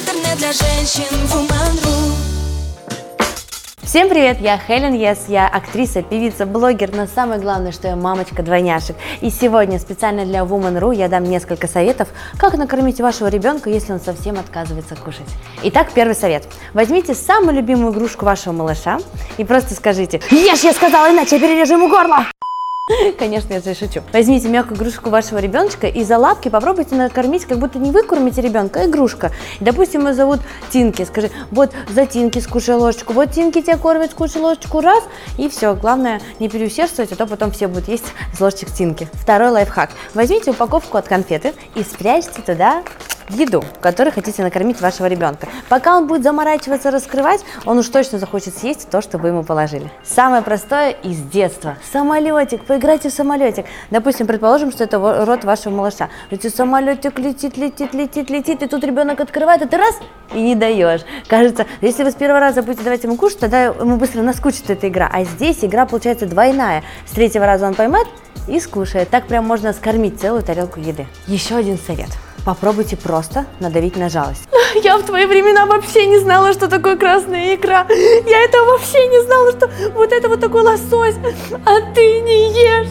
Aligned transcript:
Интернет 0.00 0.38
для 0.38 0.52
женщин 0.52 1.04
Woman.ru 1.26 2.12
Всем 3.82 4.08
привет, 4.08 4.40
я 4.40 4.56
Хелен 4.56 4.94
Ес, 4.94 5.26
я 5.28 5.46
актриса, 5.46 6.00
певица, 6.00 6.46
блогер, 6.46 6.90
но 6.94 7.06
самое 7.06 7.38
главное, 7.38 7.70
что 7.70 7.88
я 7.88 7.96
мамочка 7.96 8.42
двойняшек. 8.42 8.96
И 9.20 9.28
сегодня 9.28 9.78
специально 9.78 10.24
для 10.24 10.40
Woman.ru 10.40 10.94
я 10.94 11.08
дам 11.08 11.24
несколько 11.24 11.66
советов, 11.66 12.08
как 12.38 12.54
накормить 12.54 12.98
вашего 12.98 13.28
ребенка, 13.28 13.68
если 13.68 13.92
он 13.92 14.00
совсем 14.00 14.38
отказывается 14.38 14.96
кушать. 14.96 15.28
Итак, 15.64 15.88
первый 15.94 16.14
совет. 16.14 16.44
Возьмите 16.72 17.14
самую 17.14 17.56
любимую 17.56 17.92
игрушку 17.92 18.24
вашего 18.24 18.54
малыша 18.54 19.00
и 19.36 19.44
просто 19.44 19.74
скажите 19.74 20.22
«Ешь, 20.30 20.64
я 20.64 20.72
сказала, 20.72 21.12
иначе 21.12 21.36
я 21.36 21.42
перережу 21.42 21.74
ему 21.74 21.90
горло!» 21.90 22.24
Конечно, 23.18 23.54
я 23.54 23.60
же 23.60 23.74
шучу. 23.74 24.02
Возьмите 24.12 24.48
мягкую 24.48 24.76
игрушку 24.76 25.10
вашего 25.10 25.38
ребеночка 25.38 25.86
и 25.86 26.04
за 26.04 26.18
лапки 26.18 26.48
попробуйте 26.48 26.94
накормить, 26.94 27.44
как 27.44 27.58
будто 27.58 27.78
не 27.78 27.90
вы 27.90 28.02
кормите 28.02 28.40
ребенка, 28.40 28.80
а 28.80 28.86
игрушка. 28.86 29.32
Допустим, 29.60 30.02
его 30.02 30.12
зовут 30.12 30.40
Тинки. 30.70 31.04
Скажи, 31.04 31.30
вот 31.50 31.72
за 31.88 32.06
Тинки 32.06 32.38
скушай 32.38 32.74
ложечку, 32.74 33.12
вот 33.12 33.30
Тинки 33.32 33.62
тебя 33.62 33.76
кормит, 33.76 34.12
скушай 34.12 34.42
ложечку 34.42 34.80
раз, 34.80 35.04
и 35.38 35.48
все. 35.48 35.74
Главное 35.74 36.20
не 36.38 36.48
переусердствовать, 36.48 37.12
а 37.12 37.16
то 37.16 37.26
потом 37.26 37.50
все 37.52 37.68
будут 37.68 37.88
есть 37.88 38.06
с 38.34 38.40
ложечек 38.40 38.70
Тинки. 38.70 39.08
Второй 39.14 39.50
лайфхак. 39.50 39.90
Возьмите 40.14 40.50
упаковку 40.50 40.98
от 40.98 41.08
конфеты 41.08 41.54
и 41.74 41.82
спрячьте 41.82 42.42
туда 42.42 42.82
еду, 43.30 43.64
которой 43.80 44.10
хотите 44.10 44.42
накормить 44.42 44.80
вашего 44.80 45.06
ребенка. 45.06 45.48
Пока 45.68 45.96
он 45.96 46.06
будет 46.06 46.22
заморачиваться, 46.22 46.90
раскрывать, 46.90 47.44
он 47.64 47.78
уж 47.78 47.88
точно 47.88 48.18
захочет 48.18 48.56
съесть 48.56 48.88
то, 48.90 49.00
что 49.00 49.18
вы 49.18 49.28
ему 49.28 49.44
положили. 49.44 49.90
Самое 50.04 50.42
простое 50.42 50.90
из 50.90 51.18
детства. 51.18 51.76
Самолетик, 51.92 52.64
поиграйте 52.64 53.10
в 53.10 53.12
самолетик. 53.12 53.66
Допустим, 53.90 54.26
предположим, 54.26 54.70
что 54.70 54.84
это 54.84 54.98
рот 55.24 55.44
вашего 55.44 55.74
малыша. 55.74 56.08
Эти 56.30 56.48
самолетик 56.48 57.18
летит, 57.18 57.56
летит, 57.56 57.94
летит, 57.94 58.30
летит, 58.30 58.62
и 58.62 58.66
тут 58.66 58.84
ребенок 58.84 59.20
открывает, 59.20 59.62
а 59.62 59.66
ты 59.66 59.76
раз 59.76 59.98
и 60.34 60.40
не 60.40 60.54
даешь. 60.54 61.02
Кажется, 61.28 61.66
если 61.80 62.04
вы 62.04 62.10
с 62.10 62.14
первого 62.14 62.40
раза 62.40 62.62
будете 62.62 62.84
давать 62.84 63.02
ему 63.04 63.16
кушать, 63.16 63.40
тогда 63.40 63.64
ему 63.64 63.96
быстро 63.96 64.22
наскучит 64.22 64.70
эта 64.70 64.88
игра. 64.88 65.10
А 65.12 65.24
здесь 65.24 65.64
игра 65.64 65.86
получается 65.86 66.26
двойная. 66.26 66.82
С 67.06 67.12
третьего 67.12 67.46
раза 67.46 67.66
он 67.66 67.74
поймает 67.74 68.06
и 68.48 68.60
скушает. 68.60 69.10
Так 69.10 69.26
прям 69.26 69.46
можно 69.46 69.72
скормить 69.72 70.20
целую 70.20 70.42
тарелку 70.42 70.80
еды. 70.80 71.06
Еще 71.26 71.56
один 71.56 71.78
совет. 71.78 72.08
Попробуйте 72.44 72.96
просто 72.96 73.46
надавить 73.60 73.96
на 73.96 74.08
жалость. 74.08 74.48
Я 74.82 74.96
в 74.96 75.02
твои 75.02 75.26
времена 75.26 75.66
вообще 75.66 76.06
не 76.06 76.18
знала, 76.18 76.52
что 76.52 76.68
такое 76.68 76.96
красная 76.96 77.54
икра. 77.54 77.86
Я 77.88 78.44
этого 78.44 78.72
вообще 78.72 79.06
не 79.08 79.22
знала, 79.22 79.52
что 79.52 79.70
вот 79.94 80.12
это 80.12 80.28
вот 80.28 80.40
такой 80.40 80.62
лосось, 80.62 81.16
а 81.66 81.92
ты 81.94 82.20
не 82.20 82.52
ешь. 82.52 82.88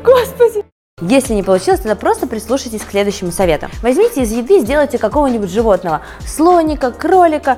Господи. 0.04 0.64
Если 1.02 1.32
не 1.32 1.42
получилось, 1.42 1.80
тогда 1.80 1.96
просто 1.96 2.26
прислушайтесь 2.26 2.82
к 2.82 2.90
следующему 2.90 3.32
совету. 3.32 3.68
Возьмите 3.82 4.22
из 4.22 4.32
еды 4.32 4.60
сделайте 4.60 4.98
какого-нибудь 4.98 5.50
животного. 5.50 6.02
Слоника, 6.26 6.90
кролика. 6.90 7.56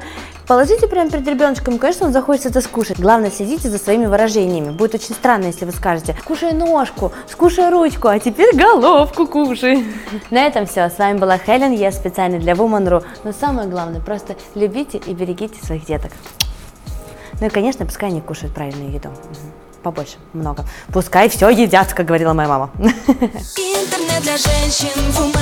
Положите 0.53 0.87
прямо 0.87 1.09
перед 1.11 1.27
ребеночком, 1.27 1.79
конечно, 1.79 2.07
он 2.07 2.13
захочет 2.13 2.45
это 2.45 2.61
скушать. 2.61 3.01
Главное, 3.01 3.31
следите 3.31 3.71
за 3.71 3.79
своими 3.79 4.05
выражениями. 4.05 4.69
Будет 4.69 4.97
очень 4.97 5.15
странно, 5.15 5.47
если 5.47 5.65
вы 5.65 5.73
скажете 5.73 6.15
«Кушай 6.27 6.53
ножку», 6.53 7.11
«Скушай 7.27 7.71
ручку», 7.71 8.09
а 8.09 8.19
теперь 8.19 8.55
головку 8.55 9.27
кушай. 9.27 9.83
На 10.31 10.47
этом 10.47 10.67
все. 10.67 10.91
С 10.91 10.99
вами 10.99 11.17
была 11.17 11.39
Хелен, 11.39 11.73
я 11.73 11.91
специально 11.91 12.39
для 12.39 12.53
Woman.ru. 12.53 13.03
Но 13.25 13.33
самое 13.33 13.67
главное, 13.67 14.03
просто 14.03 14.37
любите 14.55 14.99
и 14.99 15.15
берегите 15.15 15.55
своих 15.65 15.87
деток. 15.87 16.13
Ну 17.41 17.47
и, 17.47 17.49
конечно, 17.49 17.87
пускай 17.87 18.11
они 18.11 18.21
кушают 18.21 18.55
правильную 18.55 18.93
еду. 18.93 19.09
Побольше, 19.83 20.19
много. 20.35 20.67
Пускай 20.93 21.31
все 21.31 21.49
едят, 21.49 21.95
как 21.95 22.05
говорила 22.05 22.35
моя 22.35 22.51
мама. 22.51 22.71
Интернет 22.77 24.23
для 24.23 24.37
женщин 24.37 25.42